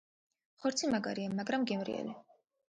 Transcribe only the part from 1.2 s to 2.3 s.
მაგრამ გემრიელი.